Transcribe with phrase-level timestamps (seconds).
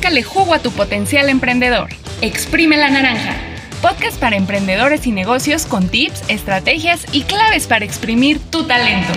[0.00, 1.90] sácale jugo a tu potencial emprendedor.
[2.22, 3.36] Exprime la naranja.
[3.82, 9.12] Podcast para emprendedores y negocios con tips, estrategias y claves para exprimir tu talento.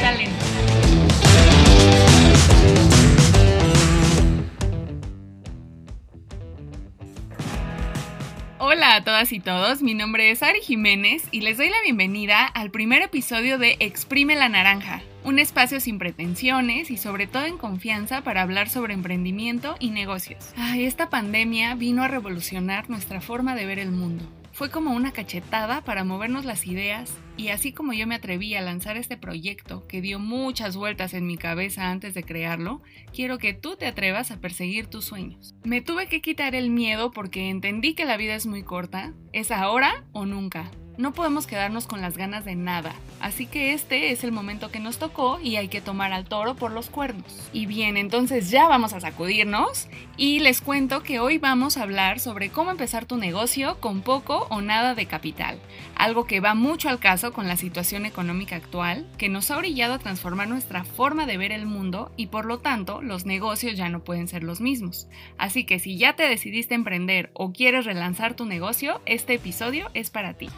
[8.60, 12.46] Hola a todas y todos, mi nombre es Ari Jiménez y les doy la bienvenida
[12.46, 17.58] al primer episodio de Exprime la Naranja, un espacio sin pretensiones y sobre todo en
[17.58, 20.54] confianza para hablar sobre emprendimiento y negocios.
[20.58, 24.26] Ay, esta pandemia vino a revolucionar nuestra forma de ver el mundo.
[24.52, 28.62] Fue como una cachetada para movernos las ideas y así como yo me atreví a
[28.62, 33.56] lanzar este proyecto que dio muchas vueltas en mi cabeza antes de crearlo, quiero que
[33.56, 35.56] tú te atrevas a perseguir tus sueños.
[35.64, 39.50] Me tuve que quitar el miedo porque entendí que la vida es muy corta, es
[39.50, 40.70] ahora o nunca.
[40.96, 44.80] No podemos quedarnos con las ganas de nada, así que este es el momento que
[44.80, 47.50] nos tocó y hay que tomar al toro por los cuernos.
[47.52, 49.88] Y bien, entonces ya vamos a sacudirnos
[50.18, 54.46] y les cuento que hoy vamos a hablar sobre cómo empezar tu negocio con poco
[54.52, 55.58] o nada de capital,
[55.96, 59.96] algo que va mucho al caso con la situación económica actual, que nos ha orillado
[59.96, 63.90] a transformar nuestra forma de ver el mundo y por lo tanto los negocios ya
[63.90, 65.08] no pueden ser los mismos.
[65.40, 70.12] Así que si ya te decidiste emprender o quieres relanzar tu negocio, este episodio es
[70.12, 70.50] para ti.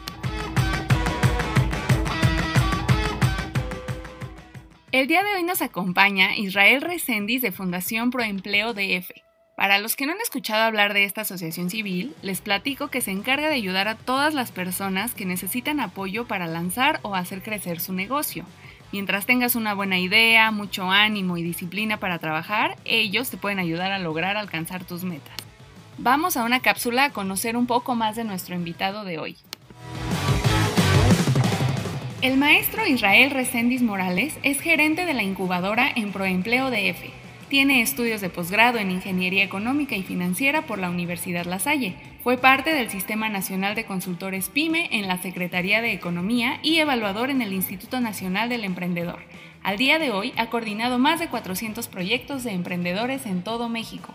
[4.96, 9.10] El día de hoy nos acompaña Israel Recendis de Fundación Proempleo DF.
[9.54, 13.10] Para los que no han escuchado hablar de esta asociación civil, les platico que se
[13.10, 17.78] encarga de ayudar a todas las personas que necesitan apoyo para lanzar o hacer crecer
[17.78, 18.46] su negocio.
[18.90, 23.92] Mientras tengas una buena idea, mucho ánimo y disciplina para trabajar, ellos te pueden ayudar
[23.92, 25.36] a lograr alcanzar tus metas.
[25.98, 29.36] Vamos a una cápsula a conocer un poco más de nuestro invitado de hoy.
[32.22, 37.10] El maestro Israel Recendis Morales es gerente de la incubadora en Proempleo DF.
[37.50, 41.94] Tiene estudios de posgrado en Ingeniería Económica y Financiera por la Universidad La Salle.
[42.24, 47.28] Fue parte del Sistema Nacional de Consultores PYME en la Secretaría de Economía y evaluador
[47.28, 49.18] en el Instituto Nacional del Emprendedor.
[49.62, 54.14] Al día de hoy ha coordinado más de 400 proyectos de emprendedores en todo México.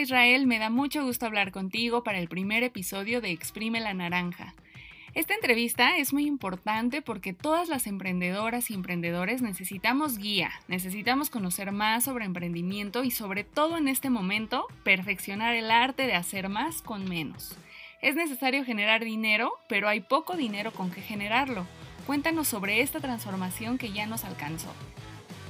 [0.00, 4.54] Israel, me da mucho gusto hablar contigo para el primer episodio de Exprime la Naranja.
[5.12, 11.72] Esta entrevista es muy importante porque todas las emprendedoras y emprendedores necesitamos guía, necesitamos conocer
[11.72, 16.80] más sobre emprendimiento y sobre todo en este momento perfeccionar el arte de hacer más
[16.80, 17.56] con menos.
[18.00, 21.66] Es necesario generar dinero, pero hay poco dinero con que generarlo.
[22.06, 24.72] Cuéntanos sobre esta transformación que ya nos alcanzó.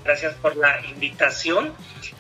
[0.05, 1.75] Gracias por la invitación.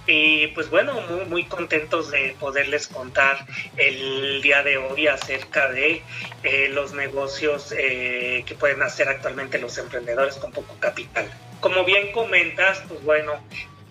[0.06, 3.46] Y pues bueno, muy, muy, contentos de poderles contar
[3.76, 6.02] el día de hoy acerca de
[6.42, 11.30] eh, los negocios eh, que pueden hacer actualmente los emprendedores con poco capital.
[11.60, 13.40] Como bien comentas, pues bueno,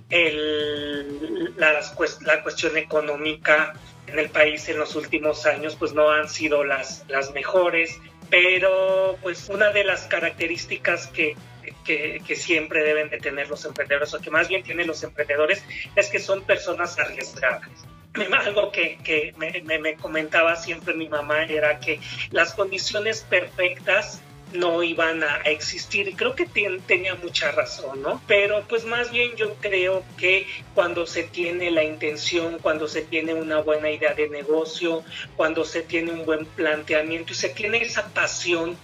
[0.09, 1.79] el, la,
[2.22, 3.73] la cuestión económica
[4.07, 7.99] en el país en los últimos años pues no han sido las, las mejores,
[8.29, 11.35] pero pues una de las características que
[11.84, 15.63] que, siempre deben de tener los emprendedores, o que más bien tienen los emprendedores,
[15.96, 17.69] es que son personas arriesgadas.
[18.46, 22.00] Algo que, que me, me, comentaba siempre mi mamá era que
[22.31, 24.22] las condiciones perfectas
[24.53, 28.22] no iban a existir y creo que tenía mucha razón, ¿no?
[28.28, 33.34] Pero pues más bien yo creo que cuando se tiene la intención, cuando se tiene
[33.34, 35.03] una buena idea de negocio,
[35.35, 38.75] cuando se tiene un buen planteamiento y se tiene esa pasión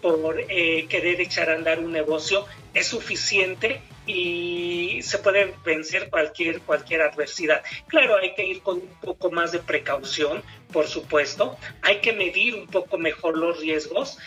[0.00, 6.60] por eh, querer echar a andar un negocio es suficiente y se puede vencer cualquier,
[6.62, 7.62] cualquier adversidad.
[7.86, 12.54] Claro, hay que ir con un poco más de precaución, por supuesto, hay que medir
[12.54, 14.18] un poco mejor los riesgos,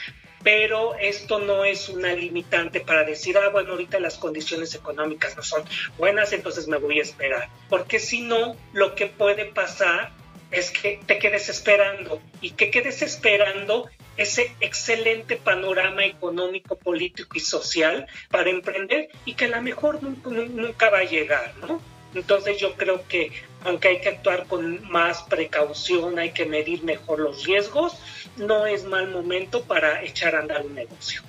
[0.43, 5.43] pero esto no es una limitante para decir, ah, bueno, ahorita las condiciones económicas no
[5.43, 5.63] son
[5.97, 7.49] buenas, entonces me voy a esperar.
[7.69, 10.11] Porque si no, lo que puede pasar
[10.51, 17.39] es que te quedes esperando y que quedes esperando ese excelente panorama económico, político y
[17.39, 21.81] social para emprender y que a lo mejor nunca, va a llegar, ¿no?
[22.13, 23.31] Entonces yo creo que
[23.63, 27.97] aunque hay que actuar con más precaución, hay que medir mejor los riesgos,
[28.35, 31.21] no es mal momento para echar a andar un negocio.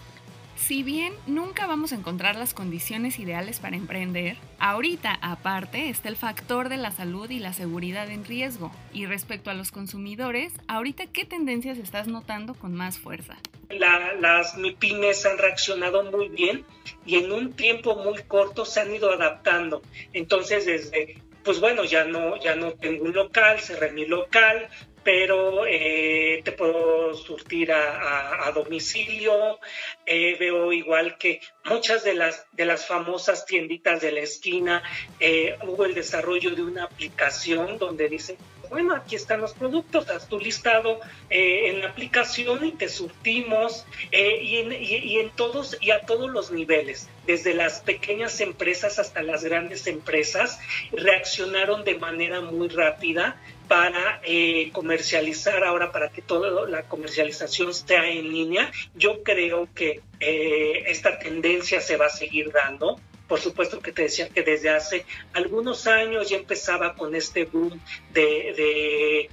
[0.57, 6.17] Si bien nunca vamos a encontrar las condiciones ideales para emprender, ahorita aparte está el
[6.17, 8.73] factor de la salud y la seguridad en riesgo.
[8.93, 13.37] Y respecto a los consumidores, ahorita qué tendencias estás notando con más fuerza?
[13.71, 16.65] las MIPIMES han reaccionado muy bien
[17.05, 19.83] y en un tiempo muy corto se han ido adaptando.
[20.13, 24.69] Entonces desde pues bueno, ya no, ya no tengo un local, cerré mi local,
[25.05, 29.61] pero eh, te puedo surtir a, domicilio.
[30.07, 34.83] Eh, veo igual que muchas de las, de las famosas tienditas de la esquina,
[35.21, 38.37] eh, hubo el desarrollo de una aplicación donde dice,
[38.71, 41.01] bueno, aquí están los productos, haz tu listado
[41.31, 46.51] en la aplicación y te surtimos y, en, y en todos y a todos los
[46.51, 50.59] niveles, desde las pequeñas empresas hasta las grandes empresas,
[50.93, 53.37] reaccionaron de manera muy rápida
[53.69, 58.71] para eh, comercializar ahora, para que toda la comercialización esté en línea.
[58.95, 63.01] Yo creo que eh, esta tendencia se va a seguir dando.
[63.29, 67.81] Por supuesto que te decía que desde hace algunos años ya empezaba con este boom
[68.13, 69.31] de,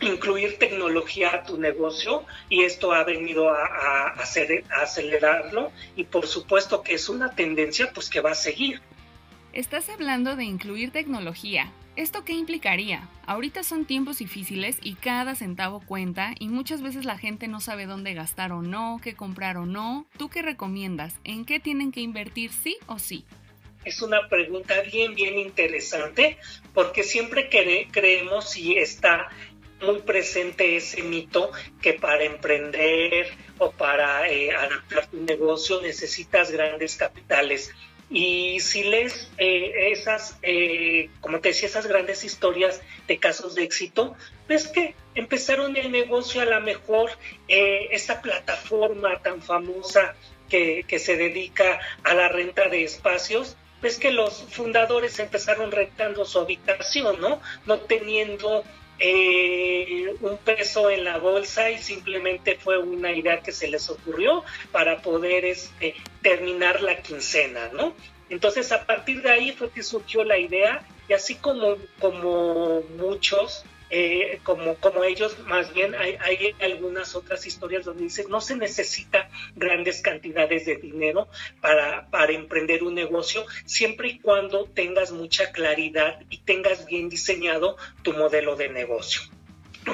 [0.00, 6.82] incluir tecnología a tu negocio y esto ha venido a, a acelerarlo y por supuesto
[6.82, 8.82] que es una tendencia pues que va a seguir.
[9.52, 13.06] Estás hablando de incluir tecnología, ¿Esto qué implicaría?
[13.26, 17.84] Ahorita son tiempos difíciles y cada centavo cuenta y muchas veces la gente no sabe
[17.84, 20.06] dónde gastar o no, qué comprar o no.
[20.16, 21.16] ¿Tú qué recomiendas?
[21.22, 23.26] ¿En qué tienen que invertir sí o sí?
[23.84, 26.38] Es una pregunta bien, bien interesante
[26.72, 29.28] porque siempre creemos y está
[29.82, 31.50] muy presente ese mito
[31.82, 33.26] que para emprender
[33.58, 37.70] o para eh, adaptar tu negocio necesitas grandes capitales.
[38.14, 43.62] Y si lees eh, esas, eh, como te decía, esas grandes historias de casos de
[43.62, 44.14] éxito,
[44.46, 47.10] ves que empezaron el negocio a lo mejor
[47.48, 50.14] eh, esa plataforma tan famosa
[50.50, 56.26] que, que se dedica a la renta de espacios, ves que los fundadores empezaron rentando
[56.26, 57.40] su habitación, ¿no?
[57.64, 58.62] No teniendo
[59.04, 64.44] eh, un peso en la bolsa y simplemente fue una idea que se les ocurrió
[64.70, 67.94] para poder este, terminar la quincena, ¿no?
[68.30, 73.64] Entonces a partir de ahí fue que surgió la idea y así como, como muchos
[73.94, 78.56] eh, como, como ellos, más bien hay, hay, algunas otras historias donde dicen no se
[78.56, 81.28] necesita grandes cantidades de dinero
[81.60, 87.76] para, para emprender un negocio, siempre y cuando tengas mucha claridad y tengas bien diseñado
[88.02, 89.20] tu modelo de negocio.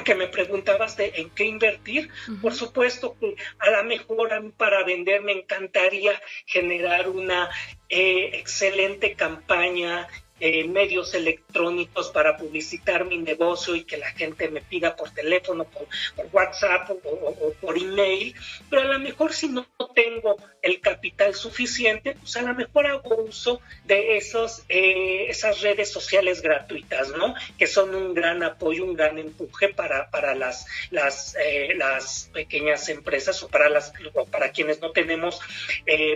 [0.05, 2.09] Que me preguntabas de en qué invertir,
[2.41, 6.13] por supuesto que a lo mejor para vender me encantaría
[6.45, 7.49] generar una
[7.89, 10.07] eh, excelente campaña
[10.39, 15.65] eh, medios electrónicos para publicitar mi negocio y que la gente me pida por teléfono,
[15.65, 15.87] por,
[16.31, 18.35] WhatsApp o, por email,
[18.69, 23.15] pero a lo mejor si no tengo el capital suficiente, pues a lo mejor hago
[23.23, 27.33] uso de esos, eh, esas redes sociales gratuitas, ¿no?
[27.57, 32.87] Que son un gran apoyo, un gran empuje para, para las, las, eh, las pequeñas
[32.89, 35.39] empresas o para, las, o para quienes no tenemos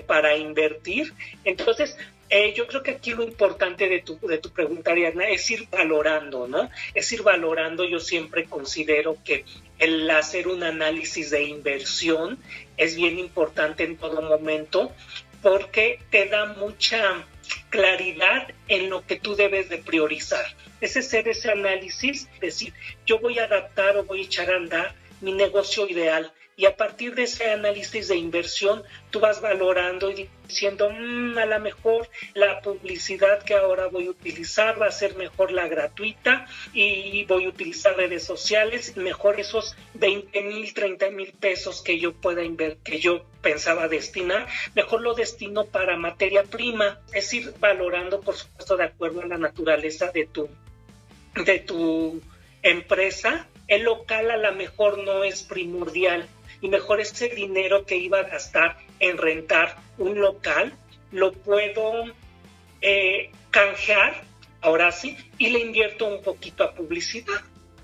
[0.08, 1.14] para invertir.
[1.44, 1.98] Entonces,
[2.30, 5.68] eh, yo creo que aquí lo importante de tu, de tu pregunta, Ariana, es ir
[5.70, 6.70] valorando, ¿no?
[6.94, 9.46] Es ir valorando, yo siempre considero que
[9.80, 12.40] el hacer un análisis de inversión
[12.78, 14.92] es bien importante en todo momento
[15.42, 17.26] porque te da mucha
[17.70, 20.46] claridad en lo que tú debes de priorizar.
[20.80, 22.74] Es hacer ese análisis, decir,
[23.06, 26.76] yo voy a adaptar o voy a echar a andar mi negocio ideal y a
[26.76, 32.10] partir de ese análisis de inversión tú vas valorando y diciendo, mm, a lo mejor
[32.34, 37.46] la publicidad que ahora voy a utilizar va a ser mejor la gratuita y voy
[37.46, 42.84] a utilizar redes sociales, mejor esos 20 mil, 30 mil pesos que yo pueda invertir,
[42.84, 48.78] que yo pensaba destinar, mejor lo destino para materia prima, es ir valorando, por supuesto,
[48.78, 50.50] de acuerdo a la naturaleza de tu,
[51.46, 52.22] de tu
[52.62, 53.48] empresa.
[53.68, 56.28] El local a lo mejor no es primordial,
[56.64, 60.74] y mejor ese dinero que iba a gastar en rentar un local
[61.12, 62.06] lo puedo
[62.82, 64.24] eh, canjear,
[64.62, 67.42] ahora sí, y le invierto un poquito a publicidad.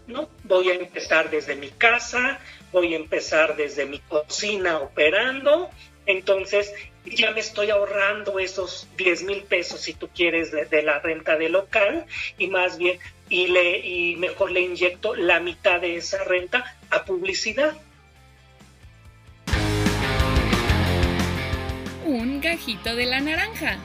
[0.08, 0.30] ¿no?
[0.46, 2.40] Voy a empezar desde mi casa,
[2.72, 5.70] voy a empezar desde mi cocina operando,
[6.06, 11.00] entonces ya me estoy ahorrando esos 10 mil pesos, si tú quieres, de, de, la
[11.00, 12.06] renta del local,
[12.38, 17.04] y más bien, y, le, y mejor le inyecto la mitad de esa renta a
[17.04, 17.78] publicidad.
[22.10, 23.78] Un gajito de la naranja.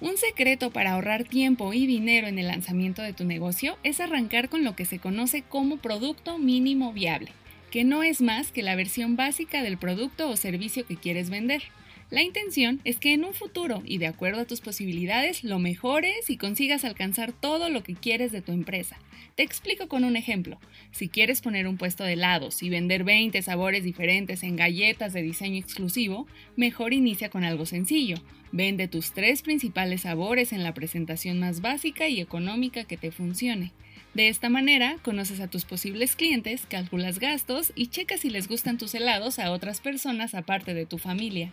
[0.00, 4.48] Un secreto para ahorrar tiempo y dinero en el lanzamiento de tu negocio es arrancar
[4.48, 7.32] con lo que se conoce como producto mínimo viable,
[7.72, 11.62] que no es más que la versión básica del producto o servicio que quieres vender.
[12.08, 16.30] La intención es que en un futuro y de acuerdo a tus posibilidades lo mejores
[16.30, 18.96] y consigas alcanzar todo lo que quieres de tu empresa.
[19.34, 20.60] Te explico con un ejemplo.
[20.92, 25.22] Si quieres poner un puesto de helados y vender 20 sabores diferentes en galletas de
[25.22, 28.18] diseño exclusivo, mejor inicia con algo sencillo.
[28.52, 33.72] Vende tus tres principales sabores en la presentación más básica y económica que te funcione.
[34.14, 38.78] De esta manera, conoces a tus posibles clientes, calculas gastos y checas si les gustan
[38.78, 41.52] tus helados a otras personas aparte de tu familia.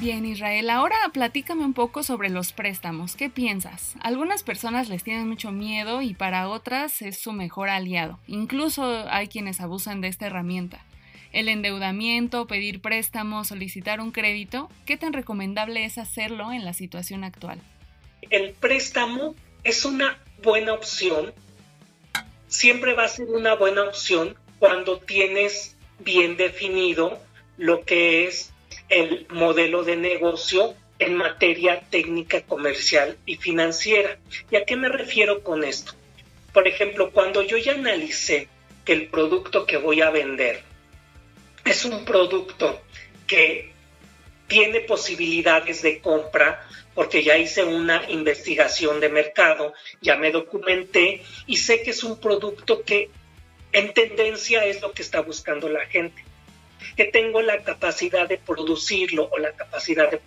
[0.00, 3.16] Bien, Israel, ahora platícame un poco sobre los préstamos.
[3.16, 3.96] ¿Qué piensas?
[4.00, 8.18] Algunas personas les tienen mucho miedo y para otras es su mejor aliado.
[8.26, 10.82] Incluso hay quienes abusan de esta herramienta.
[11.32, 17.22] El endeudamiento, pedir préstamos, solicitar un crédito, ¿qué tan recomendable es hacerlo en la situación
[17.22, 17.60] actual?
[18.30, 21.34] El préstamo es una buena opción.
[22.48, 27.18] Siempre va a ser una buena opción cuando tienes bien definido
[27.58, 28.49] lo que es
[28.88, 34.18] el modelo de negocio en materia técnica, comercial y financiera.
[34.50, 35.92] ¿Y a qué me refiero con esto?
[36.52, 38.48] Por ejemplo, cuando yo ya analicé
[38.84, 40.62] que el producto que voy a vender
[41.64, 42.80] es un producto
[43.26, 43.72] que
[44.46, 49.72] tiene posibilidades de compra, porque ya hice una investigación de mercado,
[50.02, 53.10] ya me documenté y sé que es un producto que
[53.72, 56.24] en tendencia es lo que está buscando la gente
[56.96, 60.18] que tengo la capacidad de producirlo o la capacidad de,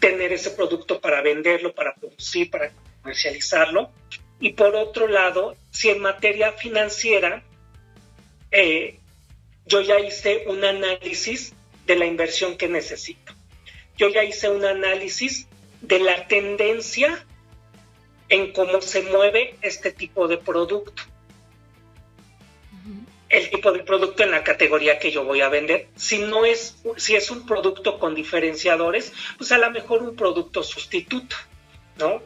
[0.00, 2.72] tener ese producto para venderlo, para producir, para
[3.02, 3.90] comercializarlo.
[4.40, 7.42] Y por otro lado, si en materia financiera,
[8.50, 8.98] eh,
[9.64, 11.54] yo ya hice un análisis
[11.86, 13.32] de la inversión que necesito.
[13.96, 15.46] Yo ya hice un análisis
[15.80, 17.24] de la tendencia
[18.28, 21.02] en cómo se mueve este tipo de producto
[23.36, 25.88] el tipo de producto en la categoría que yo voy a vender.
[25.94, 30.62] Si no es, si es un producto con diferenciadores, pues a lo mejor un producto
[30.62, 31.36] sustituto,
[31.98, 32.22] ¿no?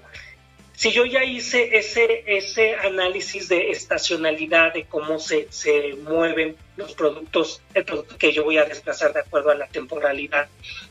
[0.73, 6.95] Si yo ya hice ese, ese análisis de estacionalidad, de cómo se, se mueven los
[6.95, 10.49] productos, el producto que yo voy a desplazar de acuerdo a la temporalidad,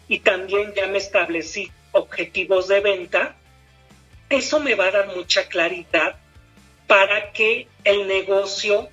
[0.08, 3.36] y también ya me establecí objetivos de venta,
[4.30, 6.18] eso me va a dar mucha claridad
[6.86, 8.90] para que el negocio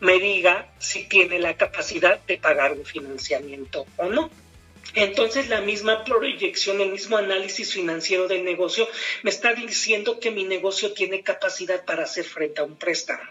[0.00, 4.30] me diga si tiene la capacidad de pagar un financiamiento o no.
[4.94, 8.88] Entonces la misma proyección, el mismo análisis financiero del negocio
[9.22, 13.22] me está diciendo que mi negocio tiene capacidad para hacer frente a un préstamo.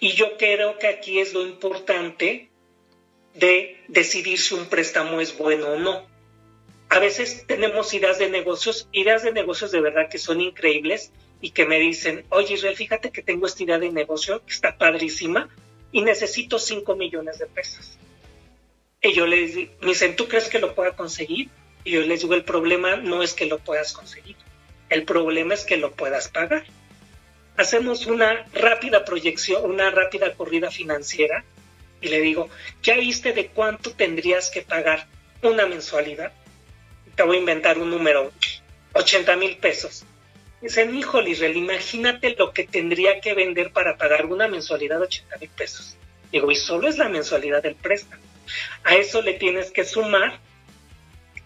[0.00, 2.50] Y yo creo que aquí es lo importante
[3.34, 6.06] de decidir si un préstamo es bueno o no.
[6.88, 11.50] A veces tenemos ideas de negocios, ideas de negocios de verdad que son increíbles, y
[11.50, 15.48] que me dicen, oye Israel, fíjate que tengo esta idea de negocio que está padrísima
[15.92, 17.98] y necesito 5 millones de pesos.
[19.02, 21.48] Y yo les digo, me dicen, ¿tú crees que lo pueda conseguir?
[21.84, 24.36] Y yo les digo, el problema no es que lo puedas conseguir,
[24.88, 26.64] el problema es que lo puedas pagar.
[27.56, 31.44] Hacemos una rápida proyección, una rápida corrida financiera
[32.00, 32.48] y le digo,
[32.82, 35.06] ¿ya viste de cuánto tendrías que pagar
[35.42, 36.32] una mensualidad?
[37.14, 38.32] Te voy a inventar un número,
[38.92, 40.04] 80 mil pesos.
[40.60, 45.36] Dicen, híjole, Israel, imagínate lo que tendría que vender para pagar una mensualidad de 80
[45.38, 45.96] mil pesos.
[46.32, 48.22] Digo, y solo es la mensualidad del préstamo.
[48.84, 50.40] A eso le tienes que sumar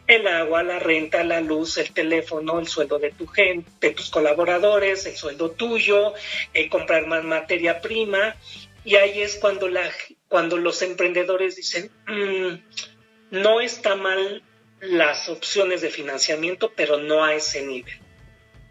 [0.07, 4.11] el agua, la renta, la luz, el teléfono, el sueldo de tu gente, de tus
[4.11, 6.15] colaboradores, el sueldo tuyo,
[6.55, 8.37] el comprar más materia prima.
[8.85, 9.91] Y ahí es cuando, la,
[10.29, 14.43] cuando los emprendedores dicen, mm, no está mal
[14.81, 18.01] las opciones de financiamiento, pero no a ese nivel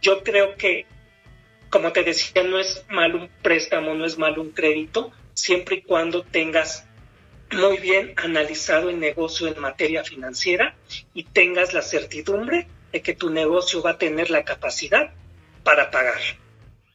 [0.02, 0.86] yo creo que,
[1.70, 5.82] como te decía, no es mal un préstamo, no es mal un crédito, siempre y
[5.82, 6.86] cuando tengas
[7.52, 10.76] muy bien analizado el negocio en materia financiera
[11.14, 15.12] y tengas la certidumbre de que tu negocio va a tener la capacidad
[15.64, 16.20] para pagar.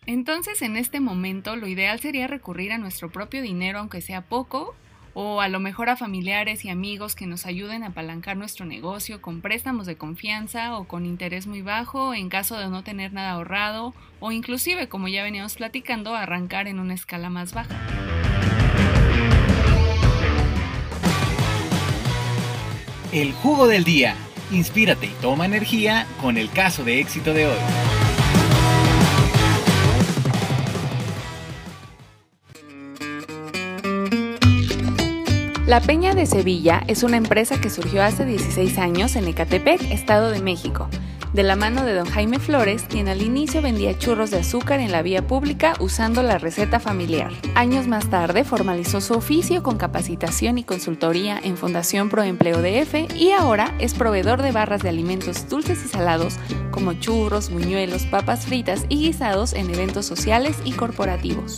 [0.07, 4.77] Entonces, en este momento, lo ideal sería recurrir a nuestro propio dinero, aunque sea poco,
[5.15, 9.23] o a lo mejor a familiares y amigos que nos ayuden a apalancar nuestro negocio
[9.23, 13.31] con préstamos de confianza o con interés muy bajo en caso de no tener nada
[13.31, 17.75] ahorrado o inclusive, como ya veníamos platicando, arrancar en una escala más baja.
[23.13, 24.17] El jugo del día.
[24.51, 27.94] Inspírate y toma energía con el caso de éxito de hoy.
[35.67, 40.29] La Peña de Sevilla es una empresa que surgió hace 16 años en Ecatepec, Estado
[40.31, 40.91] de México,
[41.33, 44.93] de la mano de don Jaime Flores, quien al inicio vendía churros de azúcar en
[44.93, 47.33] la vía pública usando la receta familiar.
[47.55, 53.17] Años más tarde formalizó su oficio con capacitación y consultoría en Fundación Pro Empleo DF
[53.17, 56.37] y ahora es proveedor de barras de alimentos dulces y salados
[56.73, 61.57] como churros, buñuelos, papas fritas y guisados en eventos sociales y corporativos.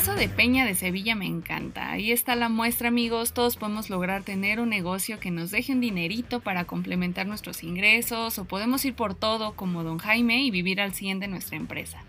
[0.00, 1.90] Caso de Peña de Sevilla me encanta.
[1.90, 3.34] Ahí está la muestra, amigos.
[3.34, 8.38] Todos podemos lograr tener un negocio que nos deje un dinerito para complementar nuestros ingresos
[8.38, 12.02] o podemos ir por todo como don Jaime y vivir al 100 de nuestra empresa.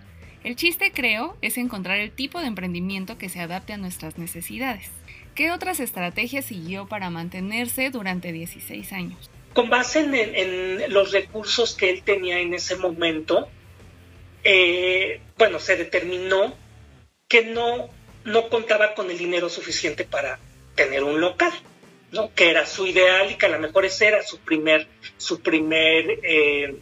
[0.45, 4.89] El chiste, creo, es encontrar el tipo de emprendimiento que se adapte a nuestras necesidades.
[5.35, 9.29] ¿Qué otras estrategias siguió para mantenerse durante 16 años?
[9.51, 13.49] Con base en, los recursos que él tenía en ese momento,
[14.45, 16.55] eh, bueno, se determinó
[17.31, 17.89] que no,
[18.25, 20.37] no contaba con el dinero suficiente para
[20.75, 21.53] tener un local,
[22.11, 22.35] ¿no?
[22.35, 26.19] que era su ideal y que a lo mejor ese era su primer, su primer
[26.23, 26.75] eh,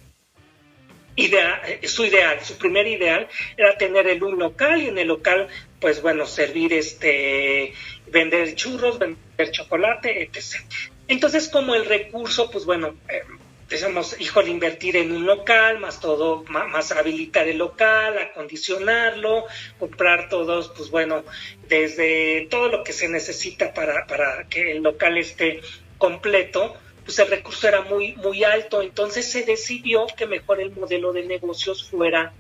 [1.16, 3.28] idea, eh, su ideal, su primer ideal
[3.58, 7.76] era tener el, un local y en el local, pues bueno, servir este,
[8.08, 10.64] vender churros, vender chocolate, etc.
[11.08, 13.22] Entonces, como el recurso, pues bueno, eh,
[13.70, 19.46] decimos, híjole, invertir en un local, más todo, más, habilitar el local, acondicionarlo,
[19.78, 21.24] comprar todos, pues bueno,
[21.68, 25.62] desde todo lo que se necesita para, para que el local esté
[25.98, 31.14] completo, pues el recurso era muy, muy alto, entonces se decidió que mejor el modelo
[31.14, 32.34] de negocios fuera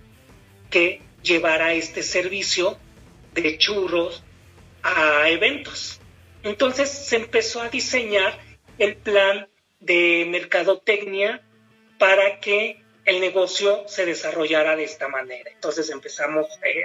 [0.69, 2.77] que llevara este servicio
[3.33, 4.23] de churros
[4.81, 5.99] a eventos.
[6.43, 8.39] Entonces se empezó a diseñar
[8.77, 9.47] el plan
[9.79, 11.41] de mercadotecnia
[11.97, 15.51] para que el negocio se desarrollara de esta manera.
[15.51, 16.83] Entonces empezamos eh,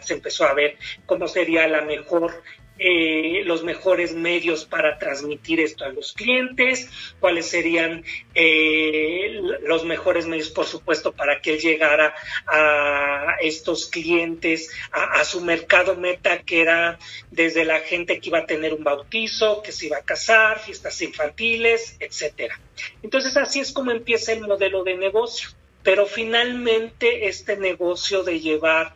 [0.00, 2.42] se empezó a ver cómo sería la mejor
[2.78, 8.04] eh, los mejores medios para transmitir esto a los clientes, cuáles serían
[8.34, 12.14] eh, los mejores medios, por supuesto, para que él llegara
[12.46, 16.98] a estos clientes, a, su mercado meta, que era
[17.30, 21.02] desde la gente que iba a tener un bautizo, que se iba a casar, fiestas
[21.02, 22.60] infantiles, etcétera.
[23.02, 25.50] Entonces así es como empieza el modelo de negocio.
[25.82, 28.94] Pero finalmente este negocio de llevar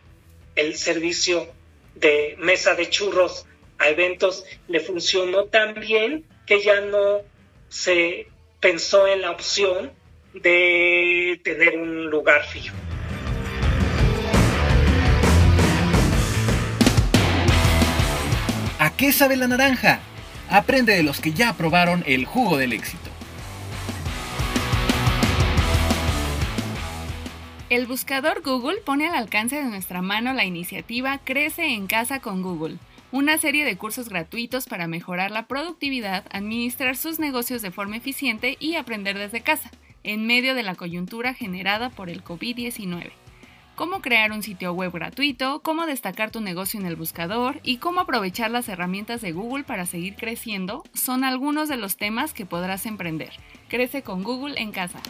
[0.57, 1.49] el servicio
[1.95, 3.47] de mesa de churros
[3.83, 7.19] a eventos le funcionó tan bien que ya no
[7.69, 8.29] se
[8.61, 9.93] pensó en la opción
[10.35, 12.75] de tener un lugar fijo.
[18.79, 20.01] ¿A qué sabe la naranja?
[20.49, 23.11] Aprende de los que ya probaron el jugo del éxito.
[27.69, 32.43] El buscador Google pone al alcance de nuestra mano la iniciativa Crece en casa con
[32.43, 32.77] Google
[33.13, 38.57] una serie de cursos gratuitos para mejorar la productividad, administrar sus negocios de forma eficiente
[38.59, 39.71] y aprender desde casa,
[40.03, 43.13] en medio de la coyuntura generada por el COVID-19.
[43.77, 48.01] Cómo crear un sitio web gratuito, cómo destacar tu negocio en el buscador y cómo
[48.01, 52.87] aprovechar las herramientas de Google para seguir creciendo son algunos de los temas que podrás
[52.87, 53.33] emprender.
[53.69, 55.01] Crece con Google en casa.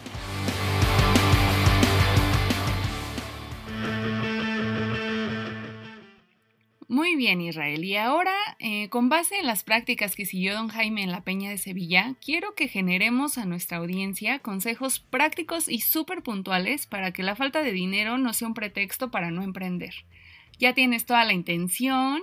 [6.87, 7.83] Muy bien, Israel.
[7.85, 11.49] Y ahora, eh, con base en las prácticas que siguió don Jaime en la Peña
[11.49, 17.23] de Sevilla, quiero que generemos a nuestra audiencia consejos prácticos y súper puntuales para que
[17.23, 19.93] la falta de dinero no sea un pretexto para no emprender.
[20.59, 22.21] Ya tienes toda la intención,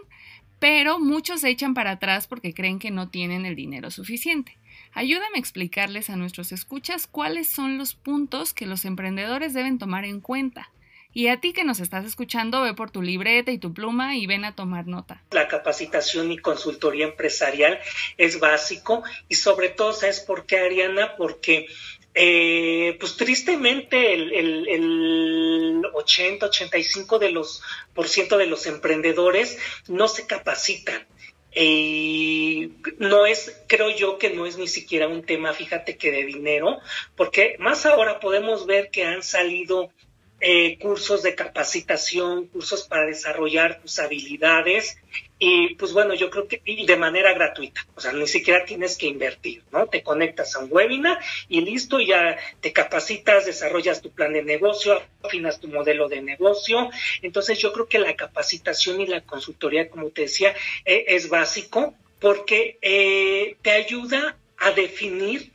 [0.58, 4.58] pero muchos se echan para atrás porque creen que no tienen el dinero suficiente.
[4.92, 10.04] Ayúdame a explicarles a nuestros escuchas cuáles son los puntos que los emprendedores deben tomar
[10.04, 10.70] en cuenta
[11.12, 14.26] y a ti que nos estás escuchando, ve por tu libreta y tu pluma y
[14.26, 15.22] ven a tomar nota.
[15.32, 17.80] La capacitación y consultoría empresarial
[18.16, 21.16] es básico y sobre todo, ¿sabes por qué, Ariana?
[21.16, 21.66] Porque
[22.14, 24.32] eh, pues tristemente el,
[24.68, 27.62] el, 80-85 de los
[27.94, 31.06] por ciento de los emprendedores no se capacitan.
[31.52, 36.24] Y no es, creo yo que no es ni siquiera un tema, fíjate que de
[36.24, 36.78] dinero,
[37.16, 39.90] porque más ahora podemos ver que han salido
[40.40, 44.96] eh, cursos de capacitación, cursos para desarrollar tus habilidades
[45.42, 48.98] y pues bueno, yo creo que y de manera gratuita, o sea, ni siquiera tienes
[48.98, 49.86] que invertir, ¿no?
[49.86, 55.02] Te conectas a un webinar y listo, ya te capacitas, desarrollas tu plan de negocio,
[55.22, 56.90] afinas tu modelo de negocio.
[57.22, 61.94] Entonces yo creo que la capacitación y la consultoría, como te decía, eh, es básico
[62.20, 65.52] porque eh, te ayuda a definir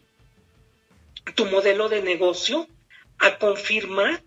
[1.35, 2.67] tu modelo de negocio,
[3.19, 4.23] a confirmar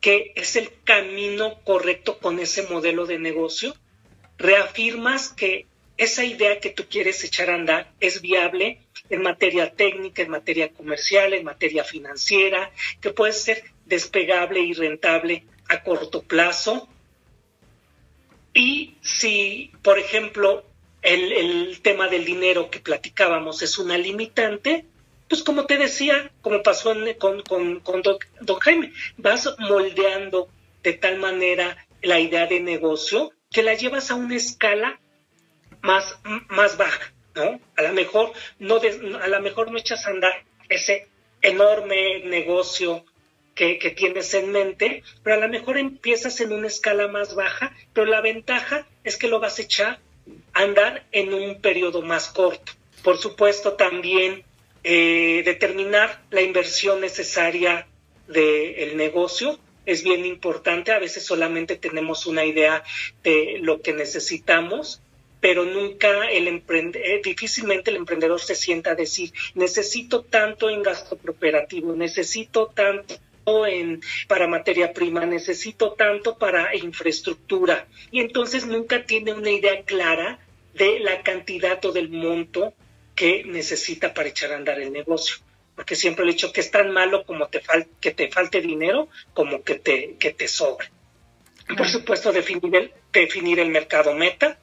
[0.00, 3.74] que es el camino correcto con ese modelo de negocio,
[4.38, 8.80] reafirmas que esa idea que tú quieres echar a andar es viable
[9.10, 15.44] en materia técnica, en materia comercial, en materia financiera, que puede ser despegable y rentable
[15.68, 16.88] a corto plazo.
[18.54, 20.64] Y si, por ejemplo,
[21.02, 24.84] el, tema del dinero que platicábamos es una limitante,
[25.28, 30.48] pues como te decía, como pasó con, con, don, Jaime, vas moldeando
[30.82, 35.00] de tal manera la idea de negocio que la llevas a una escala
[35.82, 37.60] más, más baja, ¿no?
[37.76, 41.08] A lo mejor no, a lo mejor no echas a andar ese
[41.42, 43.04] enorme negocio
[43.54, 47.74] que, que, tienes en mente, pero a lo mejor empiezas en una escala más baja,
[47.92, 49.98] pero la ventaja es que lo vas a echar
[50.52, 52.72] a andar en un periodo más corto.
[53.02, 54.44] Por supuesto, también
[54.84, 57.86] eh, determinar la inversión necesaria
[58.26, 60.92] del negocio es bien importante.
[60.92, 62.84] A veces solamente tenemos una idea
[63.22, 65.00] de lo que necesitamos,
[65.40, 70.82] pero nunca el emprendedor, eh, difícilmente el emprendedor se sienta a decir, necesito tanto en
[70.82, 73.16] gasto cooperativo, necesito tanto
[73.66, 77.86] en, para materia prima, necesito tanto para infraestructura.
[78.10, 80.38] Y entonces nunca tiene una idea clara
[80.74, 82.74] de la cantidad o del monto
[83.18, 85.38] que necesita para echar a andar el negocio.
[85.74, 87.60] Porque siempre le he dicho que es tan malo como te
[88.00, 90.88] que te falte dinero como que te, que te sobre.
[91.76, 94.56] Por supuesto, definir el, definir el mercado meta,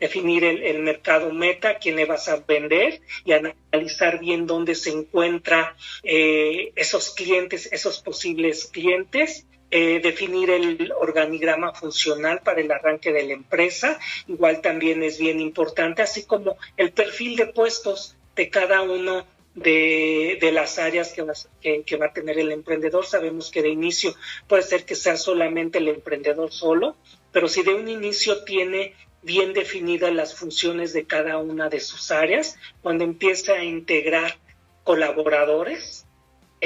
[0.00, 5.66] definir el, mercado meta, quién le vas a vender y analizar bien dónde se encuentran
[6.02, 9.46] eh, esos clientes, esos posibles clientes.
[9.76, 15.40] Eh, definir el organigrama funcional para el arranque de la empresa, igual también es bien
[15.40, 21.96] importante, así como el perfil de puestos de cada uno de, las áreas que, que,
[21.96, 23.04] va a tener el emprendedor.
[23.04, 24.14] Sabemos que de inicio
[24.46, 26.96] puede ser que sea solamente el emprendedor solo,
[27.32, 32.12] pero si de un inicio tiene bien definidas las funciones de cada una de sus
[32.12, 34.38] áreas, cuando empieza a integrar
[34.84, 36.06] colaboradores,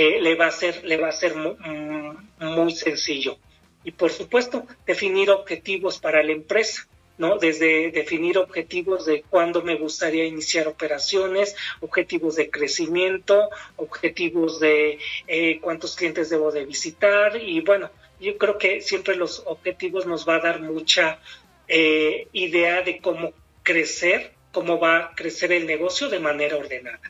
[0.00, 3.37] eh, le va a ser, le va a ser mm, muy, sencillo.
[3.82, 6.87] Y por supuesto, definir objetivos para la empresa.
[7.18, 7.37] ¿no?
[7.37, 15.58] Desde definir objetivos de cuándo me gustaría iniciar operaciones, objetivos de crecimiento, objetivos de eh,
[15.61, 20.37] cuántos clientes debo de visitar y bueno, yo creo que siempre los objetivos nos va
[20.37, 21.18] a dar mucha
[21.66, 23.32] eh, idea de cómo
[23.64, 27.00] crecer, cómo va a crecer el negocio de manera ordenada.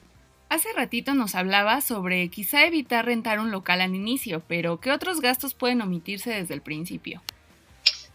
[0.49, 5.21] Hace ratito nos hablaba sobre quizá evitar rentar un local al inicio, pero ¿qué otros
[5.21, 7.23] gastos pueden omitirse desde el principio?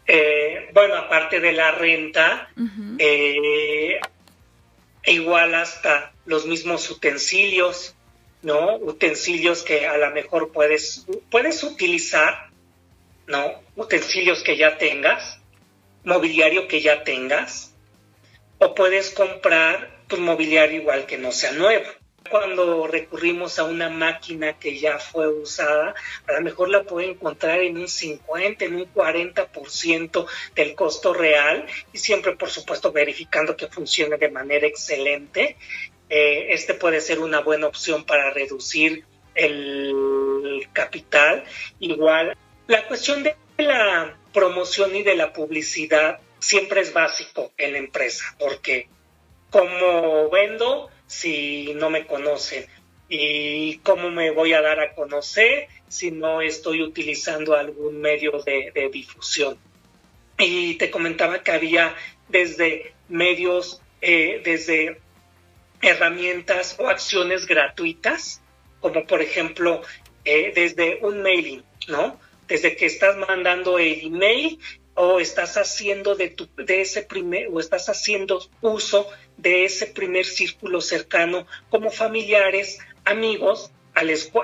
[0.06, 2.50] Eh, bueno, aparte de la renta,
[2.98, 4.00] eh,
[5.06, 7.94] igual hasta los mismos utensilios,
[8.42, 8.76] ¿no?
[8.76, 12.50] Utensilios que a lo mejor puedes, puedes utilizar,
[13.28, 13.52] ¿no?
[13.76, 15.40] Utensilios que ya tengas,
[16.04, 17.72] mobiliario que ya tengas
[18.58, 21.86] o puedes comprar pues, mobiliario igual que no sea nuevo.
[22.30, 25.94] Cuando recurrimos a una máquina que ya fue usada,
[26.26, 31.66] a lo mejor la puede encontrar en un 50, en un 40% del costo real
[31.92, 35.56] y siempre, por supuesto, verificando que funcione de manera excelente.
[36.08, 41.44] Eh, este puede ser una buena opción para reducir el capital.
[41.78, 47.78] Igual, la cuestión de la promoción y de la publicidad siempre es básico en la
[47.78, 48.88] empresa, porque
[49.50, 52.66] ¿cómo vendo si no me conocen?
[53.08, 58.90] ¿Y cómo me voy a dar a conocer si no estoy utilizando algún medio de,
[58.92, 59.58] difusión?
[60.38, 61.94] Y te comentaba que había
[62.28, 65.00] desde medios, eh, desde
[65.82, 68.42] herramientas o acciones gratuitas,
[68.80, 69.82] como por ejemplo
[70.24, 72.18] eh, desde un mailing, ¿no?
[72.48, 74.58] desde que estás mandando el email
[74.94, 80.24] o estás haciendo de, tu, de ese primer o estás haciendo uso de ese primer
[80.24, 84.02] círculo cercano como familiares, amigos a,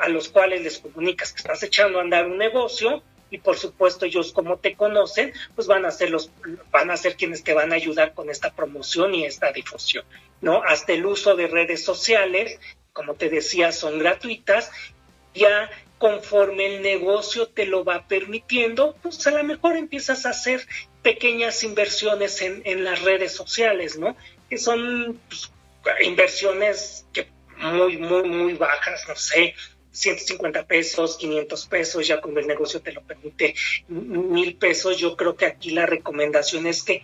[0.09, 4.33] los cuales les comunicas que estás echando a andar un negocio y por supuesto ellos
[4.33, 6.31] como te conocen, pues van a ser los
[6.70, 10.05] van a ser quienes te van a ayudar con esta promoción y esta difusión,
[10.40, 10.62] ¿no?
[10.64, 12.59] Hasta el uso de redes sociales,
[12.92, 14.70] como te decía, son gratuitas.
[15.33, 20.66] Ya conforme el negocio te lo va permitiendo, pues a lo mejor empiezas a hacer
[21.03, 24.16] pequeñas inversiones en, en las redes sociales, ¿no?
[24.51, 25.51] Que son pues,
[26.03, 29.55] inversiones que muy, muy, muy bajas, no sé,
[29.93, 33.55] 150 pesos, 500 pesos, ya cuando el negocio te lo permite,
[33.89, 34.99] mil pesos.
[34.99, 37.03] Yo creo que aquí la recomendación es que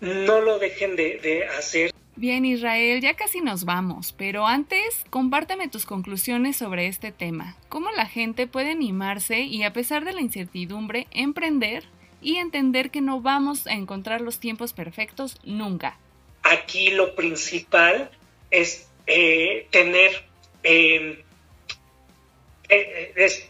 [0.00, 5.68] no lo dejen de, de hacer Bien, Israel, ya casi nos vamos, pero antes compárteme
[5.68, 7.56] tus conclusiones sobre este tema.
[7.70, 11.84] ¿Cómo la gente puede animarse y a pesar de la incertidumbre, emprender
[12.20, 15.98] y entender que no vamos a encontrar los tiempos perfectos nunca?
[16.50, 18.10] Aquí lo principal
[18.50, 20.24] es eh, tener,
[20.62, 21.22] em,
[22.68, 23.48] eh, es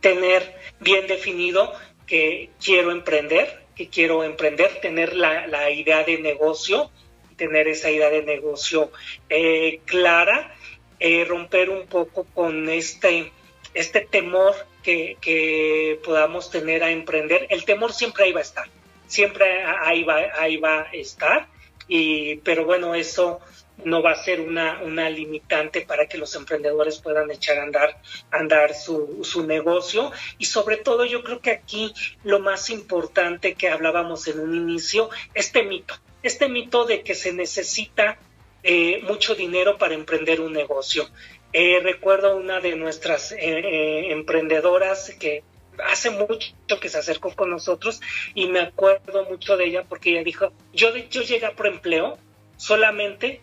[0.00, 1.72] tener bien definido
[2.06, 6.90] que quiero emprender, que quiero emprender, tener la, la idea de negocio
[7.36, 8.90] tener esa idea de negocio
[9.28, 10.54] eh, clara,
[10.98, 13.32] eh, romper un poco con este,
[13.74, 17.46] este temor que, que, podamos tener a emprender.
[17.50, 18.68] El temor siempre ahí va a estar,
[19.06, 21.48] siempre ahí va, ahí va a estar,
[21.88, 23.40] y, pero bueno, eso
[23.84, 28.00] no va a ser una, una limitante para que los emprendedores puedan echar a andar,
[28.30, 30.12] andar su, su, negocio.
[30.38, 31.92] Y sobre todo yo creo que aquí
[32.24, 37.32] lo más importante que hablábamos en un inicio, este mito, este mito de que se
[37.32, 38.18] necesita
[38.62, 41.08] eh, mucho dinero para emprender un negocio.
[41.52, 45.44] Eh, recuerdo una de nuestras eh, emprendedoras que
[45.84, 48.00] hace mucho que se acercó con nosotros
[48.34, 52.18] y me acuerdo mucho de ella porque ella dijo, yo, yo llegué por empleo
[52.56, 53.40] solamente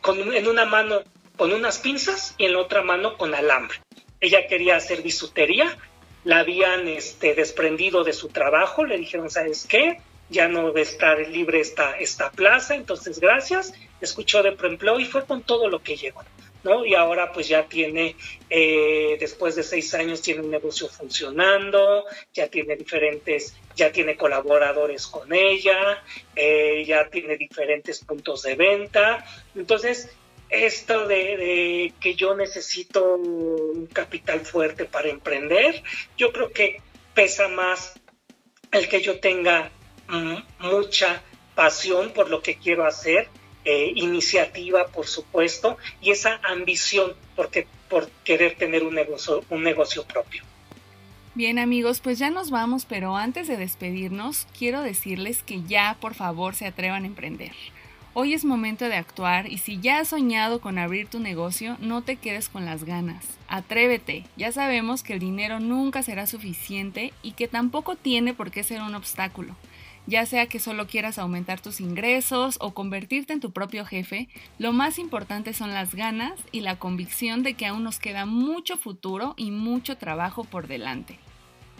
[0.00, 1.02] con, en una mano
[1.36, 3.78] con unas pinzas y en la otra mano con alambre.
[4.20, 5.78] Ella quería hacer bisutería,
[6.24, 9.98] la habían este, desprendido de su trabajo, le dijeron, ¿sabes qué?
[10.30, 15.24] ya no debe estar libre esta, esta plaza, entonces gracias, escuchó de preempleo y fue
[15.26, 16.22] con todo lo que llegó.
[16.62, 16.84] ¿No?
[16.84, 18.16] Y ahora pues ya tiene,
[18.48, 25.06] eh, después de seis años, tiene un negocio funcionando, ya tiene diferentes, ya tiene colaboradores
[25.06, 26.02] con ella,
[26.34, 29.24] eh, ya tiene diferentes puntos de venta.
[29.54, 30.10] Entonces,
[30.48, 35.82] esto de, de, que yo necesito un capital fuerte para emprender,
[36.16, 36.82] yo creo que
[37.14, 37.94] pesa más
[38.72, 39.70] el que yo tenga
[40.58, 41.22] mucha
[41.54, 43.28] pasión por lo que quiero hacer,
[43.64, 50.04] eh, iniciativa, por supuesto, y esa ambición porque, por querer tener un negocio, un negocio
[50.04, 50.42] propio.
[51.34, 56.14] Bien amigos, pues ya nos vamos, pero antes de despedirnos, quiero decirles que ya por
[56.14, 57.52] favor se atrevan a emprender.
[58.12, 62.02] Hoy es momento de actuar y si ya has soñado con abrir tu negocio, no
[62.02, 63.24] te quedes con las ganas.
[63.46, 64.24] Atrévete.
[64.36, 68.82] Ya sabemos que el dinero nunca será suficiente y que tampoco tiene por qué ser
[68.82, 69.54] un obstáculo
[70.06, 74.72] ya sea que solo quieras aumentar tus ingresos o convertirte en tu propio jefe, lo
[74.72, 79.34] más importante son las ganas y la convicción de que aún nos queda mucho futuro
[79.36, 81.18] y mucho trabajo por delante.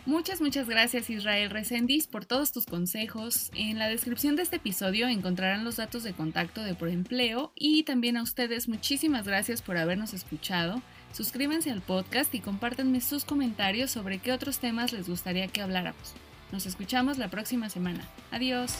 [0.06, 3.50] Muchas, muchas gracias Israel Resendiz por todos tus consejos.
[3.54, 8.16] En la descripción de este episodio encontrarán los datos de contacto de Proempleo y también
[8.16, 10.80] a ustedes muchísimas gracias por habernos escuchado.
[11.12, 16.14] Suscríbanse al podcast y compártanme sus comentarios sobre qué otros temas les gustaría que habláramos.
[16.52, 18.00] Nos escuchamos la próxima semana.
[18.30, 18.78] Adiós.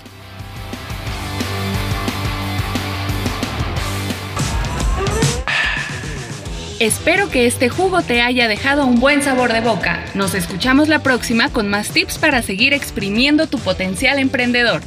[6.81, 10.03] Espero que este jugo te haya dejado un buen sabor de boca.
[10.15, 14.81] Nos escuchamos la próxima con más tips para seguir exprimiendo tu potencial emprendedor.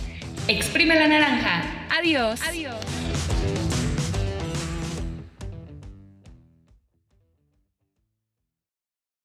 [0.48, 1.62] Exprime la naranja.
[1.96, 2.42] Adiós.
[2.42, 3.03] Adiós.